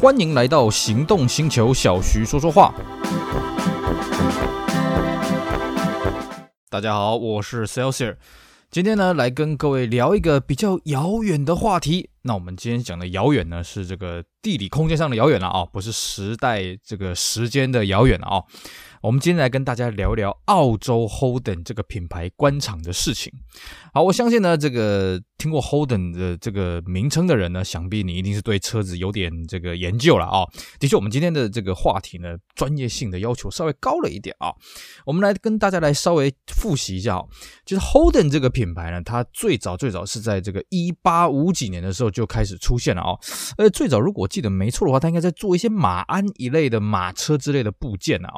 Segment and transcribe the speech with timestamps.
[0.00, 2.72] 欢迎来到行动星球，小徐说说话。
[6.70, 8.16] 大家好，我是 c e l s i r
[8.70, 12.10] 今天呢来跟各位聊一个比较遥远的话题。
[12.22, 18.44] 那我们今天讲的遥远呢，是这个地理空间上的遥远了啊，不是时代这个时间的遥远了啊。
[19.00, 23.32] 我们今天来跟大家聊聊澳洲 Holden 这个品牌官场的事情。
[23.94, 30.44] 好，我相信呢，这个听过 Holden 的这个名称的人呢，想必你一定是对车子有点这个研究了啊。
[30.80, 34.52] 的确，我们今天的这个话题呢，专业性的要求稍微高了一点啊。
[35.06, 37.24] 我们来跟大家来稍微复习一下，
[37.64, 43.16] 就是 Holden 这个品牌呢，它最早最早是在这个一八五几年的时候就开始出现了啊。
[43.58, 48.30] 呃，最早如果我记得没错的话，它应该在做一些马鞍一类的马车之类的部件啊。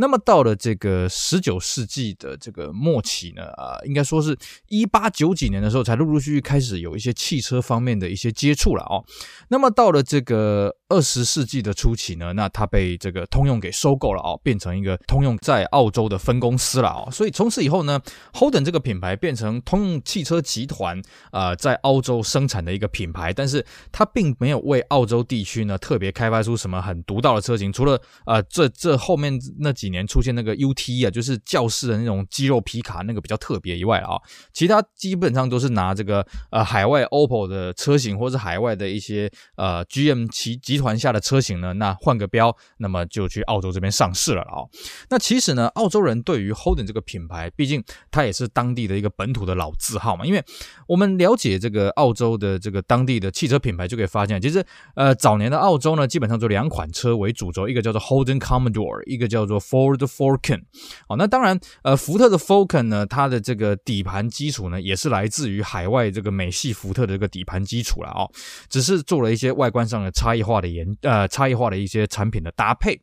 [0.00, 4.36] 那么到了这个十九世纪的这个末期呢，啊，应该说是
[4.68, 9.04] 一八九几年的时候，才陆陆续续开始有一些汽车方面的一些接触了哦。
[9.48, 17.10] 那么到了这个二十世纪的初期呢，那它被这个通用给收购了哦，变成一个通用在澳洲的分公司了哦。
[17.10, 18.00] 所以从此以后呢
[18.34, 21.02] ，Holden 这个品牌变成通用汽车集团
[21.32, 29.87] 啊，在澳洲生产的一个品牌，但是它并没有为澳洲地区呢特别开发出什么很独到的车型，除了啊这这后面那几。
[29.88, 34.20] 几年出现那个 UT 啊，就是教室的那种肌肉皮卡，那个比较特别以外啊，
[34.52, 44.68] 其他基本上都是拿这个呃海外 OPPO 的车型，或是海外的一些呃 GM 集集团下的车型呢，那换个标，那么就去澳洲这边上市了啊。
[45.08, 50.26] 那其实呢，澳洲人对于 Holden 这个品牌，毕竟它也是当地的一个本土的老字号嘛。
[50.26, 50.44] 因为
[50.86, 54.62] 我们了解这个澳洲的这个当地的汽车品牌，就可以发现，其实
[54.94, 60.62] 呃早年的澳洲呢，基本上就两款车为主轴，一个叫做 Holden Commodore，一个叫做 f o r Falcon，
[61.06, 68.30] 好，那当然，呃，福特的 Falcon 呢，它的这个底盘基础呢，也是来自于海外这个美系福特的这个底盘基础了哦，
[68.68, 73.00] 只是做了一些外观上的差异化的研，呃，差异化的一些产品的搭配。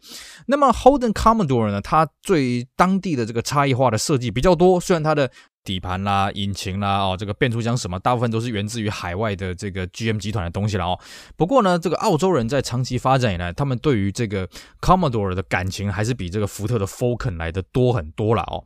[0.48, 5.32] 那么 Holden Commodore 呢，它最当地的这个差异化的设计比较多，虽然它的。
[5.66, 11.00] 底盘啦、引擎啦、哦，这个变速箱什么，大部分都是源自于海外的这个 GM 集团的东西了哦。
[11.36, 14.48] 不过呢，这个澳洲人在长期发展以来，他们对于这个
[14.80, 18.64] Commodore 的感情还是比这个福特的 Falcon 来的多很多了哦。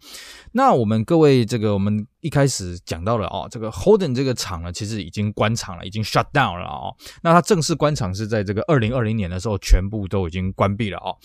[0.52, 6.94] 那我们各位，这个我们一开始讲到了哦，这个 Holden 这个厂呢，其实已经关厂了，已经 shut down 了哦。
[7.24, 11.16] 那它正式关厂是在这个二零二零年的时候，全部都已经关闭了哦。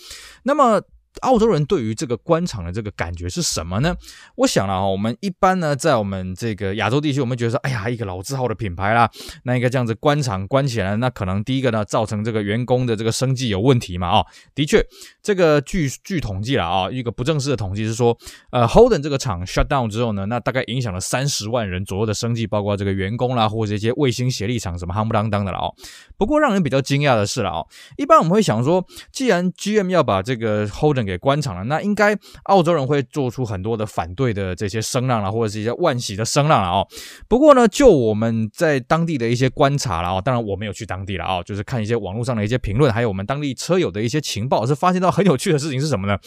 [0.43, 0.81] 那么
[1.21, 3.95] 澳洲人对于这个官场的这个感觉是什么呢？
[4.35, 9.09] 我想了啊，我们一般呢，在我们这个亚洲地区，我们觉得说，哎呀，一个老字号的品牌啦，
[9.43, 14.85] 那应该这样子官场关起来，那可能第一个呢，造成这个员工的这个生计有问题嘛，啊，的确，
[15.23, 18.17] 这个据据统计了啊，一个不正式的统计是说，
[18.51, 25.73] 呃，Holden 这个厂 shut down 之后呢，那大概影响了三十万人左右的生计，包括这个员工啦，或者一些卫星协力厂什么夯不啷当的了哦。
[26.17, 36.87] 不过让人比较惊讶的是了哦，一般我们会想说，既然 GM 要把这个 Holden 给关厂了，那应该澳洲人会做出很多的反对的这些声浪啦，或者是一些万喜的声浪了哦。
[37.27, 46.17] 不过呢，就我们在当地的一些观察了哦，当然我没有去当地了哦，就是看一些网络上的一些评论，还有我们当地车友的一些情报，是发现到很有趣的事情是什么呢？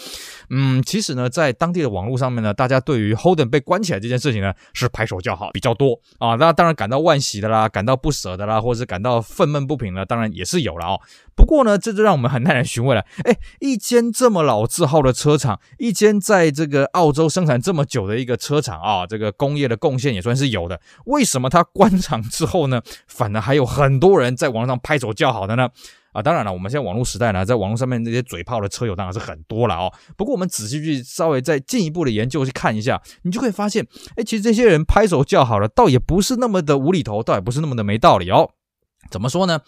[0.51, 6.35] 嗯，其实呢，在当地的网络上面呢，大家对于 Holden 被关起来这件事情呢，是拍手叫好比较多啊。
[6.37, 11.01] 那当然感到万喜的啦，感到不舍的啦，或者是感到愤懑不平的，当然也是有了哦。
[11.35, 13.05] 不过呢，这就让我们很耐人寻味了。
[13.25, 20.81] 哎，一间这么老字号的车厂，一间在这个澳洲生产这么久的一个车厂啊，这个工业的贡献也算是有的。
[21.07, 25.69] 为什么它关厂之后呢，反而还有很多人在网上拍手叫好的呢？
[26.13, 29.93] 啊，当然了，我们现在网络时代呢，在网络上面那些嘴炮的车友当然是很多了哦。
[30.17, 33.87] 不过我们仔细去稍微再进一步的研究去看一下，你就会发现，
[34.17, 38.51] 哎，其实这些人拍手叫好了，倒也不是那么的无厘头，倒也不是那么的没道理哦。
[39.11, 39.61] 怎么说呢？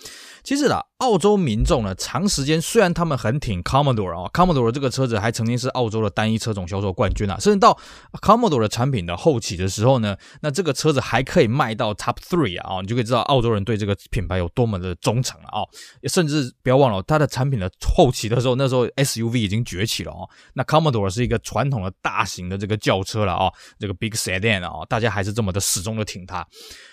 [0.43, 7.79] 其实啊，澳洲民众呢，长时间虽然他们很挺 Commodore 啊，Commodore 这个车子还曾经是澳洲的单一车种销售冠军啊，甚至到
[8.21, 15.65] Commodore 的产品的后期的时候呢，那这个车子还可以卖到 Top Three 啊，你就可以知道澳洲人对这个品牌有多么的忠诚了啊。
[16.09, 20.28] 甚至不要忘了，它的产品的后期的时候，那时候 SUV 已经崛起了哦。
[20.54, 26.47] 那 Commodore 是一个传统的大型的这个轿车了啊，这个 Big Sedan 啊，大家还是这么的始终的挺它。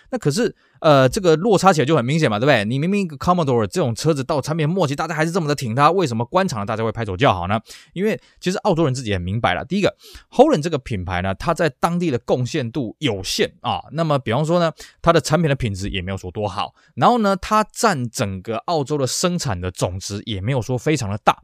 [0.10, 2.66] 那可是，呃，这个落差起来就很明显嘛，对不对？
[2.66, 7.60] 你明明一个 Commodore 这种车子到产品末期，大家还是这么的挺它，为什么关厂了大家会拍手叫好呢？
[7.94, 9.96] 因为其实澳洲人自己也明白了，第一个
[10.32, 13.82] ，Holden 这个品牌呢，它在当地的贡献度有限啊。
[13.92, 14.72] 那么，比方说呢，
[15.02, 21.38] 它的产品的品质也没有说多好，然后呢，它占整个澳洲的生产的总值也没有说非常的大。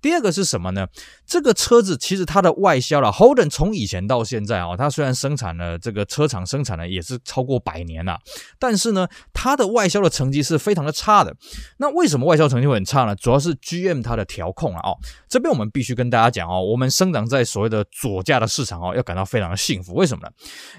[0.00, 0.86] 第二个是什么呢？
[1.26, 8.18] 这个车子其实它的外销了，Holden 从以前到现在啊，它虽然生产了这个车厂生产了也是超过百年了。
[8.58, 11.36] 但是是呢，它的外销的成绩是非常的差的。
[11.76, 13.14] 那为什么外销成绩会很差呢？
[13.14, 14.80] 主要是 GM 它的调控啊。
[14.88, 14.96] 哦，
[15.28, 19.92] 这边我们必须跟大家讲哦，我们生长在所谓的左驾的市场哦，要感到非常的幸福。
[19.92, 20.32] 为什么呢？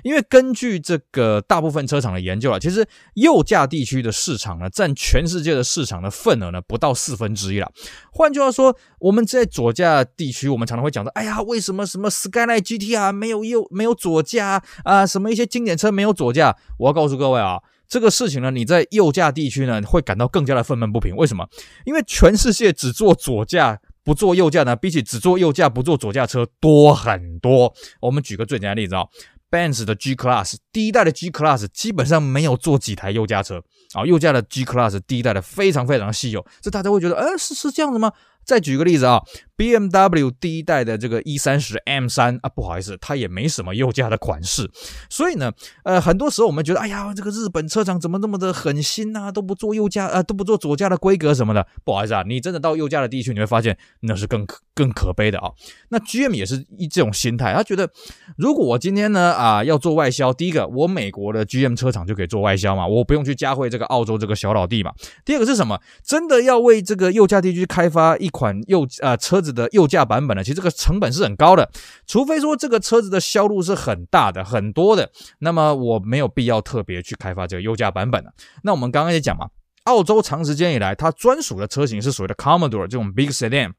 [0.04, 2.84] 因为根据这个大部分车厂的研究啊，其实
[3.14, 7.72] 右驾地区的市场呢，占全世界的市场的份额呢，不到四分之一了。
[8.12, 16.56] 换句话说，我们在左驾地区，我们常常会讲到，哎呀，为什么什么 Skyline GT 啊，没有右没有左驾啊，什么一些经典车没有左驾？
[16.78, 17.60] 我要告诉各位啊，
[17.92, 21.14] 这个事情呢，你在右驾地区呢，会感到更加的愤懑不平。
[21.14, 21.46] 为什么？
[21.84, 27.74] 因为全世界只做左驾不做右驾呢，比起只做右驾不做左驾车多很多。
[28.00, 29.04] 我们举个最简单的例子啊。
[29.52, 33.62] Benz 的 G Class 第一代的 G Class 基本上没有做几台右驾车
[33.94, 38.14] 啊，右驾的 G Class 第一代的非常非常稀有，这大家会觉得，呃，是是这样的吗？
[38.46, 39.22] 再举个例子啊
[39.58, 44.70] ，BMW 第一代的这个 E 三十 M 三啊，不好意思，它也没什么右驾的款式，
[45.10, 45.52] 所以呢，
[45.84, 55.52] 呃，很多时候我们觉得，哎呀，这个日本车厂怎么那么的狠心啊，都不做右驾啊，都不做左驾的规格什么的，不好意思啊，你真的到右驾的地区，你会发现那是更更可悲的啊。
[55.90, 57.90] 那 GM 也是一这种心态，他觉得，
[58.38, 64.92] 如果我今天呢啊要做外销，第一个，我美国的 GM 车厂就可以做外销嘛，我不用去加惠这个澳洲这个小老弟嘛。
[65.24, 65.80] 第二个是什么？
[66.04, 71.70] 真的要为这个右驾地区开发一款右啊、呃、车子的右驾版本呢，其实这个成本是很高的，
[72.08, 78.32] 除非说这个车子的销路是很大的、很多的，那么我没有必要特别去开发这个右驾版本了。
[78.64, 79.50] 那我们刚刚也讲嘛，
[79.84, 83.74] 澳洲长时间以来它专属的车型是所谓的 Commodore 这种 Big Sedan。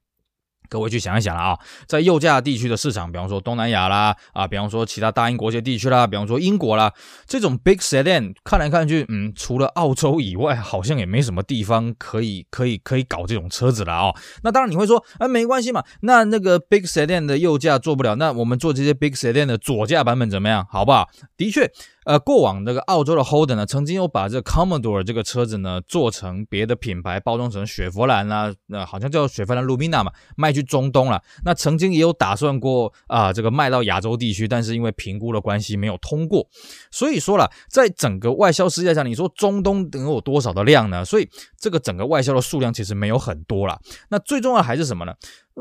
[0.73, 6.91] 各位去想一想了啊，在右驾地区的市场，比方说东南亚啦，啊，比方说其他大英国些地区啦，比方说英国啦，
[7.27, 14.15] 这种 big sedan 看来看去，嗯，除了澳洲以外，好像也没什么地方可以可以可以搞这种车子了啊、哦。
[14.43, 20.67] 那当然你会说，啊，没关系嘛，那那个 big sedan 的右驾做不了，那我们做这些 big sedan 的左驾版本怎么样？
[20.71, 21.07] 好不好？
[21.37, 21.71] 的确。
[22.05, 31.23] 呃，过往这个澳洲的 Holden 呢，曾经有把这个 Commodore 这个车子呢做成别的品牌，包装成雪佛兰啦，那、呃、好像叫雪佛兰 Lumina 嘛，卖去中东了。
[31.45, 36.47] 那曾经也有打算过啊、这个卖到亚洲地区，但是因为评估的关系没有通过。
[36.91, 41.05] 所以说了，在整个外销世界上，你说中东能有多少的量呢？
[41.05, 41.29] 所以
[41.59, 43.81] 这个整个外销的数量其实没有很多了。
[44.09, 45.15] 那最重要还是什么呢？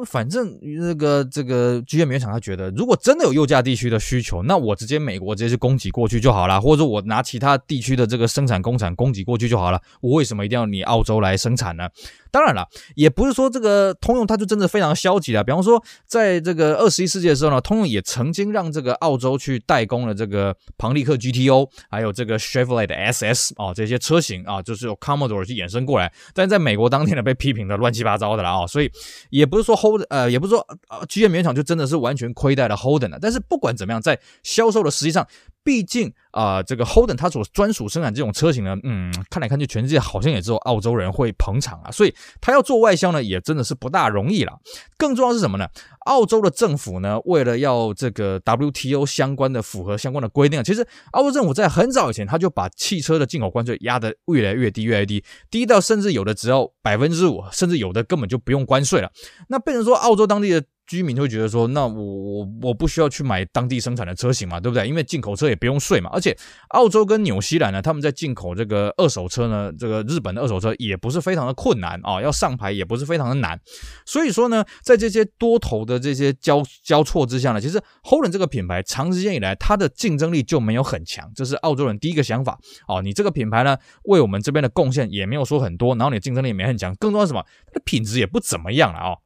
[0.05, 9.81] 反正那个这个 GM 原厂他觉得，如果真的有右架地区的需求，那我直接美国直接去供给过去就好了，或者我拿其他地区的这个生产工厂供给过去就好了。
[9.99, 11.89] 我为什么一定要你澳洲来生产呢？
[12.31, 15.43] 当然了，也不是说这个通用它就真的非常消极了。
[15.43, 28.89] 比方说，在这个二十一世纪的时候呢，通用也曾经让这个澳洲去代工了这个庞利克 GTO，还有这个 Chevrolet 的 SS 啊这些车型啊，就是由 Commodore 去衍生过来，但在美国当天呢被批评的乱七八糟的了啊，所以
[29.29, 29.75] 也不是说。
[29.81, 33.17] Hold 呃，也不是说呃，GM 原厂就真的是完全亏待了 Holden 的。
[33.19, 35.27] 但是不管怎么样，在销售的实际上，
[35.63, 41.91] 毕竟啊、这个 Holden 它所专属生产这种车型呢，嗯，看来看去，全世界好像也只有澳洲人会捧场啊。
[41.91, 44.57] 所以它要做外销呢，也真的是不大容易了。
[44.97, 45.67] 更重要是什么呢？
[46.05, 59.11] 澳洲的政府呢，为了要这个 WTO 相关的符合相关的规定，其实澳洲政府在很早以前他就把汽车的进口关税压得越来越低，越来越低，低到甚至有的只要百分之五，甚至有的根本就不用关税了。
[59.49, 60.63] 那变成说澳洲当地的。
[60.97, 64.87] 居民会觉得说，那我我我不需要去买当地生产的车型嘛，对不对？
[64.87, 66.35] 因为进口车也不用税嘛，而且
[66.69, 73.59] 澳洲跟纽西兰呢，他们在进口这个二手车呢，这个日本的二手车也不是非常的困难啊、要上牌也不是非常的难。
[74.05, 82.57] 所以说呢，在这些多头的这些交交错之下呢，其实 Holden 这个品牌长时间以来它的竞争力就没有很强，这是澳洲人第一个想法
[82.87, 83.01] 哦。
[83.01, 87.43] 你这个品牌呢，为我们这边的贡献也没有说很多，然后你的竞争力也没很强，更重要是什么？
[87.67, 89.17] 它的品质也不怎么样了、哦。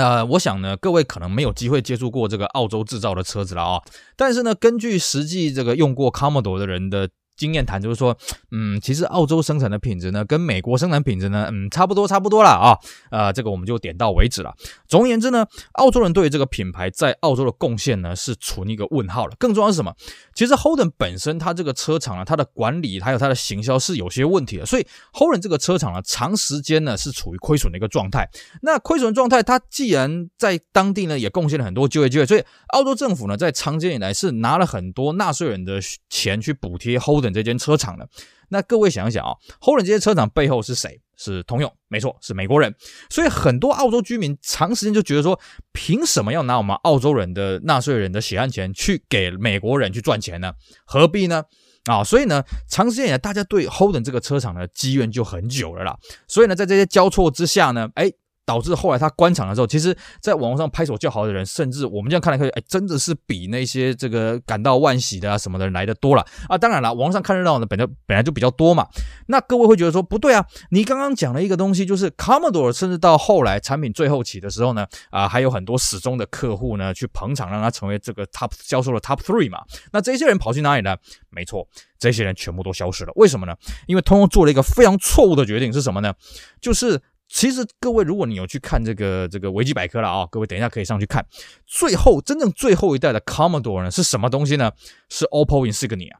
[0.00, 3.82] 呃，我想呢，各位可能没有机会接触过这个澳洲制造的车子了啊、
[4.16, 7.10] 但是呢，根据实际这个用过 Commodore 的人的。
[7.40, 8.14] 经验谈就是说，
[8.52, 12.76] 嗯，其实澳洲生产的品质呢，跟美国生产品质呢，嗯，差不多，差不多了啊。
[13.10, 14.54] 呃，这个我们就点到为止了。
[14.86, 19.34] 总而言之呢，澳洲人对于这个品牌在澳洲的贡献呢，是存一个问号了。
[19.38, 19.94] 更重要是什么？
[20.34, 24.66] 其实 Holden 本身它这个车厂呢，它的管理还有它的行销是有些问题的。
[24.66, 28.28] 所以 Holden 这个车厂呢，长时间呢是处于亏损的一个状态。
[28.60, 32.44] 那亏损状态，它既然在当地呢也贡献了很多就业机会，所以
[32.74, 35.80] 澳洲政府呢在长期以来是拿了很多纳税人的
[36.10, 37.29] 钱去补贴 Holden。
[37.32, 38.08] 这间车厂的，
[38.48, 41.00] 那各位想一想啊，Holden 这些车厂背后是谁？
[41.16, 42.74] 是通用，没错，是美国人。
[43.10, 45.38] 所以很多澳洲居民长时间就觉得说，
[45.72, 50.52] 凭什么要拿我们澳洲人的纳税人的血汗钱去给美国人去赚钱呢？
[50.84, 51.44] 何必呢？
[51.84, 55.98] 啊，所以呢，长时间以来，大家对 Holden 这个车厂的积怨就很久了啦。
[56.26, 58.12] 所以呢，在这些交错之下呢，哎。
[58.46, 66.58] 导致后来他关场的时候，其实在网络上拍手叫好的人，甚至我们这样看来看去，哎，真的是比那些这个感到万喜的啊什么的人来的多了啊。
[66.58, 68.88] 当然了，网上看热闹的本来本来就比较多嘛。
[69.28, 79.60] 那各位会觉得说不对啊，你刚刚讲了一个东西，就是 Commodore，甚至到后来产品最后期的时候呢，啊，还有很多始终的客户呢去捧场，让他成为这个 Top 销售的 Top Three 嘛。
[79.92, 80.96] 那这些人跑去哪里呢？
[81.30, 81.68] 没错，
[82.00, 83.12] 这些人全部都消失了。
[83.14, 83.54] 为什么呢？
[83.86, 86.12] 因为通用做了一个非常错误的决定，是什么呢？
[86.60, 87.00] 就是。
[87.32, 91.24] 其实各位，如果你有去看这个这个维基百科了啊，各位等一下可以上去看。
[91.64, 94.72] 最后真正最后一代的 Commodore 呢是什么东西呢？
[95.08, 96.16] 是 Oppo Insignia。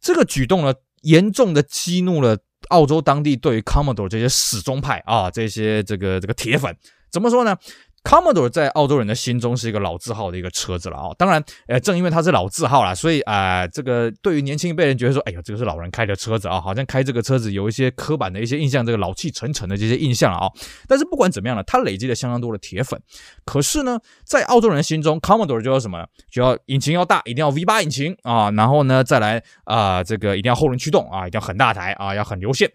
[0.00, 2.38] 这个举动呢，严重的激怒了
[2.68, 6.76] 澳洲当地对于 Commodore 这些死忠派啊，这些这个这个铁粉。
[7.10, 7.56] 怎么说呢
[8.04, 20.50] ？Commodore 在澳洲人的心中是一个老字号的一个车子了啊，当然，呃，正因为它是老字号啦，所以啊、这个对于年轻一辈人觉得说，哎呦，这个是老人开的车子啊，好像开这个车子有一些刻板的一些印象，这个老气沉沉的这些印象了啊。
[20.88, 23.00] 但是不管怎么样呢，它累积了相当多的铁粉。
[23.44, 26.04] 可是呢，在澳洲人心中，Commodore 就要什么？
[26.30, 32.70] 就要引擎要大，一定要 V8 引擎啊，然后呢，再来啊、这个一定要后轮驱动啊，一定要很大台啊，要很流线。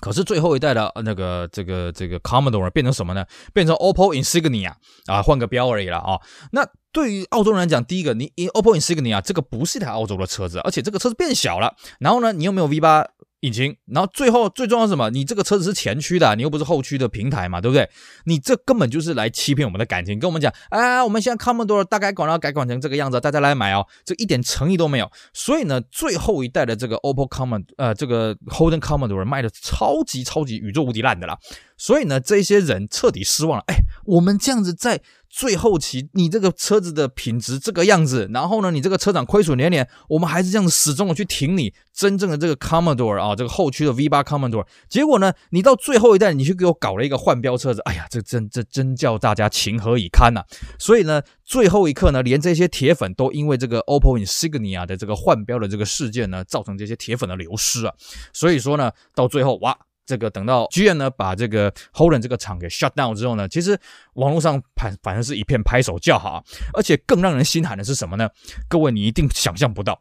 [0.00, 3.24] 可是最后一代的那个这个这个 Commodore 变成什么呢？
[3.52, 4.72] 变成 Oppo Insignia
[5.06, 6.20] 啊，换个标而已了啊。
[6.52, 11.74] 那对于澳洲人来讲，第一个，你 Oppo Insignia 这个不是一台澳洲的车子，而且这个车子变小了。
[11.98, 13.06] 然后呢，你又没有 V8。
[13.42, 15.10] 引擎，然后最后最重要是什么？
[15.10, 17.88] 你这个车子是前驱的，你又不是后驱的平台嘛，对不对？
[18.24, 25.08] 你这根本就是来欺骗我们的感情，跟我们讲，啊，我们现在 Commodore 大改款了，改款成这个样子，大家来买哦，这一点诚意都没有。
[25.32, 31.38] 所以呢，最后一代的这个 Oppo Commodore，呃，这个 Holden Commodore 卖的超级超级宇宙无敌烂的啦。
[31.76, 33.64] 所以呢，这些人彻底失望了。
[33.68, 35.00] 哎，我们这样子在。
[35.30, 44.66] 最后期，你这个车子的品质这个样子，然后呢，你这个车厂亏损连连，我们还是这样子始终的去挺你真正的这个 Commodore 啊，这个后驱的 V8 Commodore。
[44.88, 50.42] 结果呢，你到最后一代，你去给我搞了一个换标车子，哎呀，这真这真叫大家情何以堪呐、
[50.78, 57.94] 所以呢，最后一刻呢，连这些铁粉都因为这个 Oppo Insignia 的这个换标的这个事件呢，造成这些铁粉的流失啊。
[58.32, 59.76] 所以说呢，到最后哇。
[60.08, 63.78] 这个等到 GM 呢把这个 Holden 这个厂给 shut down 之后呢，其实
[64.14, 68.26] 网络上反反正是一片拍手叫好啊，而且更让人心寒的是什么呢？
[68.68, 70.00] 各位你一定想象不到，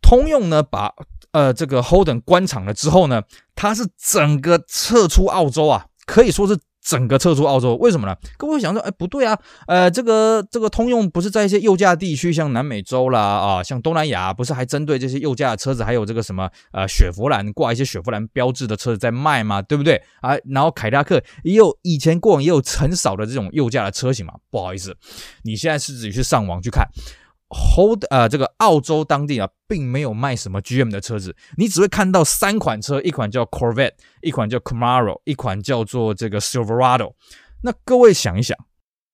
[0.00, 0.94] 通用呢把
[1.32, 3.22] 呃这个 Holden 关厂了之后呢，
[3.54, 6.58] 它是整个撤出澳洲啊，可以说是。
[6.84, 8.14] 整个撤出澳洲，为什么呢？
[8.36, 9.36] 各位想说，哎，不对啊，
[9.66, 19.62] 呃，这个这个通用不是在一些右驾地区，像南美洲啦啊，像东南亚，不是还针对这些右驾的车子，还有这个什么呃雪佛兰挂一些雪佛兰标志的车子在卖吗？
[19.62, 20.36] 对不对啊？
[20.44, 24.34] 然后凯迪拉克也有以前过往也有很少的这种右驾的车型嘛。
[24.50, 24.94] 不好意思，
[25.42, 26.86] 你现在是自己去上网去看。
[27.50, 37.12] Hold 呃，这个澳洲当地啊，并没有卖什么 GM 的车子，你只会看到三款车，一款叫 Corvette，一款叫 Camaro，一款叫做这个 Silverado。
[37.62, 38.56] 那各位想一想。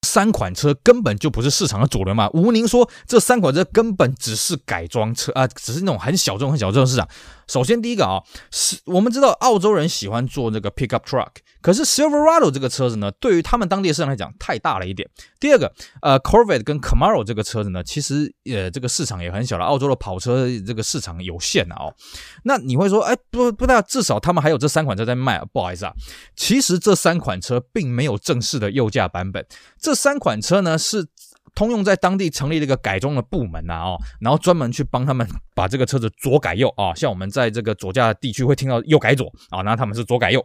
[0.07, 2.29] 三款车根本就不是市场的主流嘛？
[2.33, 7.07] 吴宁说这三款车根本只是改装车啊，只是那种很小众、很小众的市场。
[7.51, 11.31] 首先第一个啊，是我们知道澳洲人喜欢做这个 pickup truck，
[11.61, 15.11] 可是 Silverado 这个车子呢，对于他们当地的市场来讲太大了一点。
[15.41, 21.93] 第二个，呃，Corvette 跟 Camaro 这个车子呢，其实呃这个市场也很小了，澳洲的跑车这个市场有限的哦。
[22.45, 25.45] 那你会说，哎，不不大，至少他们还有这三款车在卖啊。
[25.53, 25.93] 不好意思啊，
[26.37, 29.45] 其实这三款车并没有正式的右驾版本。
[29.77, 31.05] 这三款车呢，是
[31.55, 40.45] 通用在当地成立了一个改装的部门呐，哦，然后专门去帮他们把这个车子左改右啊，像我们在这个左驾地区会听到右改左啊，那他们是左改右，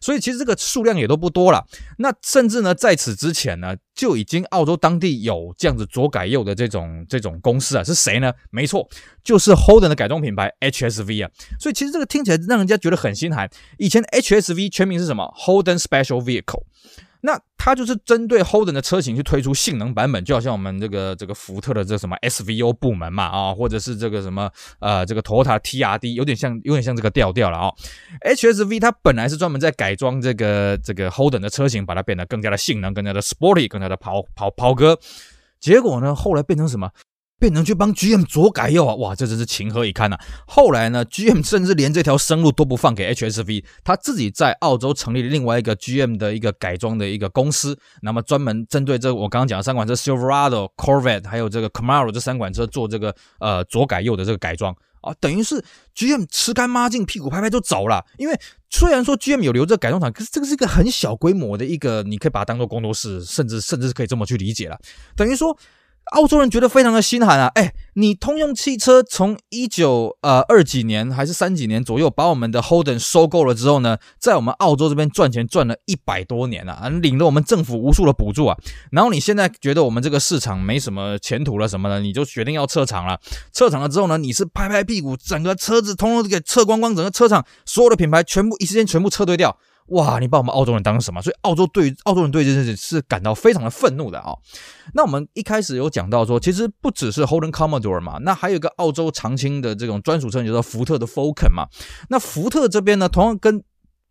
[0.00, 1.64] 所以其实这个数量也都不多了。
[1.98, 8.32] 那甚至呢，在此之前呢，就已经澳洲当地有这样子左改右的这种这种公司啊，是谁呢？
[8.50, 8.88] 没错，
[9.22, 11.30] 就是 Holden 的改装品牌 HSV 啊。
[11.58, 13.48] 所以其实这个听起来让人家觉得很心寒。
[13.78, 16.64] 以前 HSV 全名是什么？Holden Special Vehicle。
[17.20, 27.72] 那它就是针对 Holden 的车型去推出性能版本，就好像我们这个这个福特的这什么 SVO 部门嘛啊，或者是这个什么呃这个 Toyota TRD，有点像有点像这个调调了啊。
[28.20, 34.98] HSV 它本来是专门在改装这个这个 Holden 的车型，把它变得更加的性能，更加的 sporty，更加的跑跑跑哥。
[35.58, 36.90] 结果呢，后来变成什么？
[37.44, 38.94] 变成去帮 GM 左改右啊！
[38.94, 40.24] 哇，这真是情何以堪呐、啊！
[40.46, 55.62] 后来呢，GM 甚至连这条生路都不放给 HSV，他自己在澳洲成立了另外一个 GM 的一个改装的一个公司，那么专门针对这我刚刚讲的三款车 Silverado、Corvette 还有这个 Camaro 这三款车做这个呃左改右的这个改装啊，等于是
[55.94, 58.02] GM 吃干抹净，屁股拍拍就走了。
[58.16, 64.78] 因为虽然说 GM 有留这改装厂，可是这个是一个很小规模的一个，你可以把它当做工作室，甚至甚至是可以这么去理解了，
[65.14, 65.54] 等于说。
[66.12, 67.50] 澳洲人觉得非常的心寒啊！
[67.54, 78.56] 哎，你通用汽车从一九呃二几年还是三几年左右把我们的 Holden 收购了之后呢，在我们澳洲这边赚钱赚了一百多年了啊，领了我们政府无数的补助啊。
[78.92, 83.18] 然后你现在觉得我们这个市场没什么前途了什么的，你就决定要撤场了。
[83.52, 89.56] 撤场了之后呢，你是拍拍屁股，整个车子通通给撤光光，整个车厂所有的品牌全部一时间全部撤退掉。
[89.88, 91.20] 哇，你把我们澳洲人当什么？
[91.20, 94.32] 所以澳洲对澳洲人对这件事是感到非常的愤怒的啊、
[94.94, 101.66] 那我们一开始有讲到说，其实不只是 Holden Commodore 嘛，那还有一个澳洲常青的这种专属车型，叫福特的 Falcon 嘛。
[102.08, 103.62] 那福特这边呢，同样跟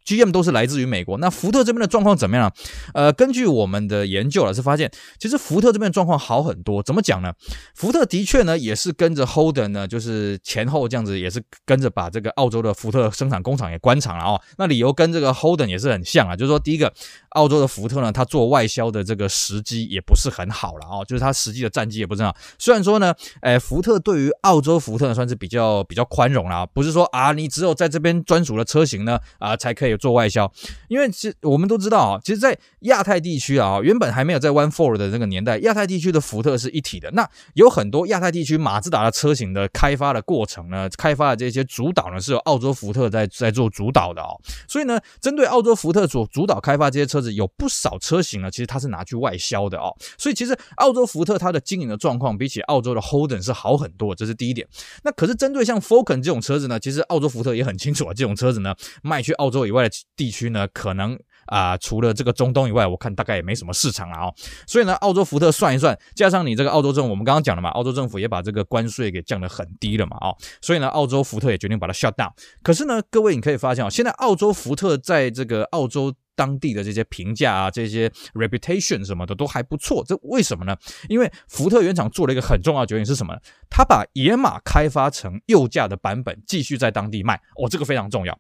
[0.05, 2.53] GM 都是来自于美国，那福特这边的状况怎么样？
[2.93, 6.81] 呃，根据我们的研究啊，是发现其实福特这边的状况好很多。
[6.83, 7.33] 怎么讲呢？
[7.75, 14.41] 福特的确呢，也是跟着 Holden 呢，就是前后这样子，也是跟着把这个澳洲的福特生产工厂也关厂了哦。
[14.57, 16.93] 那理由跟这个 Holden 也是很像啊，就是说第一个。
[17.33, 22.37] 澳洲的福特呢，它做外销的这个时机也不是很好了哦，就是它实际的战绩也不是很好。
[22.59, 30.49] 虽然说呢，诶，福特对于澳洲福特呢算是比较比较宽容啦，不是说啊，你只有在这边专属的车型呢啊才可以做外销。
[30.87, 37.11] 因为其实我们都知道啊，其实，在亚太地区啊，原本还没有在 One Four 的那个年代，亚太地区的福特是一体的。
[37.11, 44.39] 那有很多亚太地区马自达的车型的开发的过程呢，开发的这些主导呢，是由澳洲福特在在做主导的哦。
[44.67, 47.33] 所以呢，针对澳洲福特所主导开发这些车子。
[47.33, 54.67] 有不少车型呢，其实它是拿去外销的哦，所以其实澳洲福特它的经营的状况比起澳洲的 Holden 是好很多，这是第一点。
[55.03, 64.33] 那可是针对像 Falcon 这种车子呢，其实澳洲福特也很清楚啊，这种车子呢卖去澳洲以外的地区呢，可能啊、除了这个中东以外，我看大概也没什么市场了哦。
[64.65, 72.31] 所以呢，澳洲福特算一算，加上你这个澳洲政府，我们刚刚讲了嘛，澳洲政府也把这个关税给降得很低了嘛，哦，所以呢，澳洲福特也决定把它 shut down。
[72.61, 76.13] 可是呢，各位你可以发现哦，现在澳洲福特在这个澳洲。
[76.35, 80.75] 当地的这些评价啊，这些 reputation 什么的都还不错，这为什么呢？
[81.07, 83.39] 因为福特原厂做了一个很重要的决定是什么呢？
[83.69, 87.35] 他把野马开发成右驾的版本，继续在当地卖。
[87.61, 88.35] 哦，这个非常重要。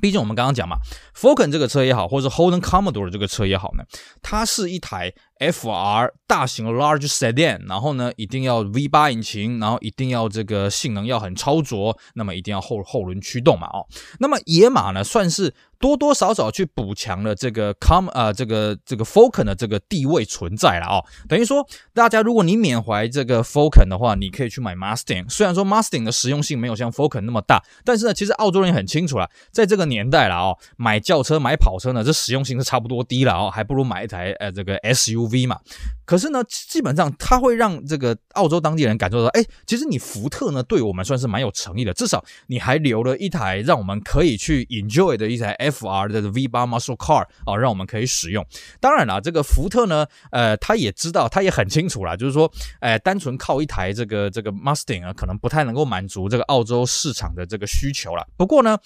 [0.00, 0.78] 毕竟我们刚刚讲嘛
[1.14, 3.84] ，Falcon 这个车也好，或者 Holden Commodore 这个车也好呢，
[4.22, 5.12] 它是一台
[5.50, 13.86] FR 大型 large sedan，然后呢，一定要 V8 引擎，然后一定要这个性能要很超卓，那么一定要后后轮驱动嘛，哦，
[14.20, 15.54] 那么野马呢，算是。
[15.82, 25.28] 多多少少去补强了这个 com 呃这个这个 Falcon 的这个地位存在了哦，等于说大家如果你缅怀这个 Falcon 的话，你可以去买 Mustang。
[25.28, 35.58] 虽然说 Mustang 的实用性没有像 Falcon 那么大，但是呢，其实澳洲人也很清楚了，在这个年代了哦，买轿车买跑车呢，这实用性是差不多低了哦，还不如买一台呃这个 SUV v 嘛。
[36.04, 48.44] 可是呢，基本上它会让这个澳洲当地人感受到，哎，其实你福特呢对我们算是蛮有诚意的，至少你还留了一台让我们可以去 enjoy 的一台 fr 的 V8 Muscle Car 啊，让我们可以使用。
[48.78, 58.26] 当然了，这个福特呢，呃，他也知道，他也很清楚啦，就是说，呃，单纯靠一台这个这个 Mustang 啊，可能不太能够满足这个澳洲市场的这个需求了。
[58.36, 58.76] 不过呢，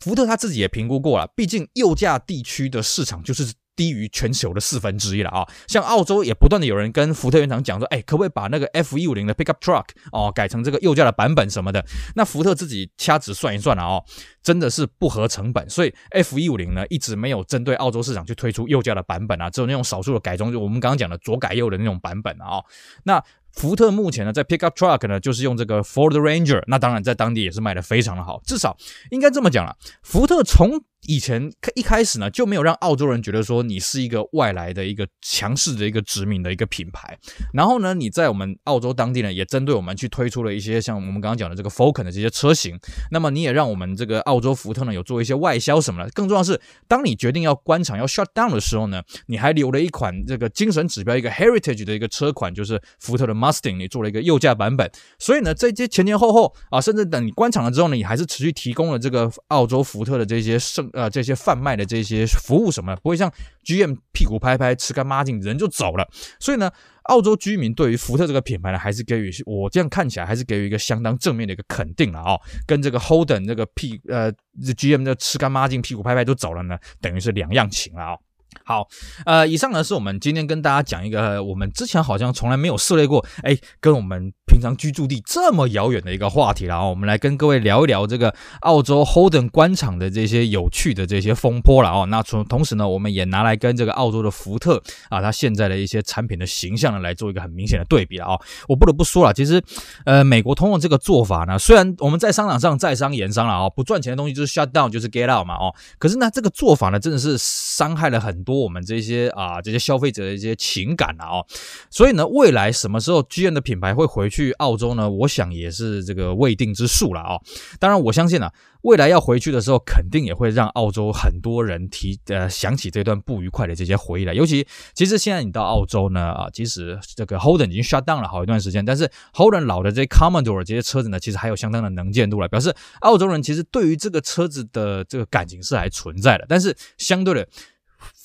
[0.00, 3.52] 福特他自己也评估过了，毕竟右驾地区的市场就是。
[3.76, 5.46] 低于全球的四分之一了啊！
[5.66, 11.84] 像澳洲也不断的有人跟福特原厂讲说，哎，可不可以把那个 F 一五零的 Pickup Truck 哦改成这个右驾的版本什么的？
[12.14, 14.04] 那福特自己掐指算一算了哦，
[14.42, 22.62] 真的是不合成本，所以 F 一五零呢一直没有针对澳洲市场去推出右驾的版本啊，只有那种少数的改装，就我们刚刚讲的左改右的那种版本啊。
[23.04, 28.76] 那福特目前呢，在 Pickup Truck 呢，就是用这个 Ford Ranger，那当然在当地也是卖的非常的好，至少
[29.10, 37.18] 应该这么讲了，福特从以前一开始呢，就没有让澳洲人觉得说你是一个外来的一个强势的一个殖民的一个品牌。
[37.52, 42.78] 然后呢，你在我们澳洲当地呢，也针对我们去推出了一些像我们刚刚讲的这个 Falcon 的这些车型。
[43.10, 46.10] 那么你也让我们这个澳洲福特呢有做一些外销什么的。
[46.10, 54.90] 更重要的是，当你决定要关厂要 shut down 的时候呢，你还留了一款这个精神指标一个 heritage 的一个车款，就是福特的 Mustang，你做了一个右驾版本。
[55.18, 60.90] 所以呢，这些前前后后啊，甚至等你关厂了之后呢，你还是持续提供了这个澳洲福特的这些剩。
[60.94, 63.30] 呃，这些贩卖的这些服务什么，不会像
[63.64, 66.08] GM 屁股拍拍吃干抹净人就走了。
[66.38, 66.70] 所以呢，
[67.04, 78.16] 澳洲居民对于福特这个品牌呢，还是给予我这样看起来还是给予一个相当正面的一个肯定了啊、跟这个 Holden 这个屁呃 GM 的吃干抹净屁股拍拍就走了呢，等于是两样情了啊、
[78.64, 78.88] 好，
[79.26, 84.32] 呃，以上呢是我们今天跟大家讲一个我们之前好像从来没有涉猎过，哎，跟我们。
[84.46, 86.84] 平常居住地这么遥远的一个话题了啊。
[86.86, 92.06] 我们来跟各位聊一聊这个澳洲 Holden 官场的这些有趣的这些风波了哦。
[92.06, 98.40] 那从同时呢，我们也拿来跟这个澳洲的福特啊，它现在的一些产品的形象呢，来做一个很明显的对比了啊。
[98.68, 99.62] 我不得不说了，其实
[100.04, 105.74] 呃，美国通用这个做法呢，虽然我们在商场上在商言商了啊，不赚钱的东西就是 shut down，就是 get out 嘛哦。
[105.98, 111.44] 可是呢，这个做法呢，真的是伤害了很多我们这些啊这些消费者的一些情感了哦。
[111.90, 115.08] 所以呢，未来什么时候 GM 的品牌会回去澳洲呢？
[115.08, 117.38] 我想也是这个未定之数了啊。
[117.78, 124.34] 当然，我相信啊，未来要回去的时候，肯定也会让澳洲很多人提呃想起这段不愉快的这些回忆来。
[124.34, 136.44] 尤其其实现在你到澳洲呢啊，即使这个 Holden 已经 shut down 了好一段时间，但是 Holden 老的这些 Commodore 这些车子呢，其实还有相当的能见度了，表示澳洲人其实对于这个车子的这个感情是还存在的。
[136.48, 137.48] 但是相对的，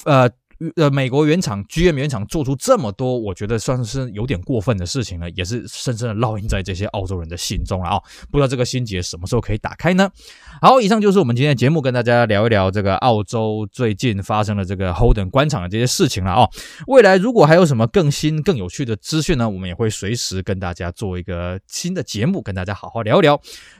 [0.05, 0.29] 呃。
[0.75, 8.03] 呃，美国原厂 GM 原厂做出这么多，我觉得算是有点过分的事情了，也是深深的烙印在这些澳洲人的心中了啊、哦！
[8.29, 10.11] 不知道这个心结什么时候可以打开呢？
[10.61, 16.49] 好，以上就是我们今天的节目，跟大家聊一聊这个澳洲最近发生的这个 Holden 官场的这些事情了啊、哦！
[16.87, 23.39] 未来如果还有什么更新、更有趣的资讯呢，我们也会随时跟大家做一个新的节目，跟大家好好聊一聊。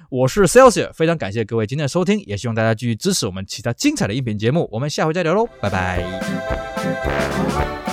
[0.10, 4.68] 我是 Celsius，非常感谢各位今天的收听，也希望大家继续支持我们其他精彩的音频节目。
[4.72, 6.69] 我们下回再聊喽，拜拜。
[6.82, 7.89] Música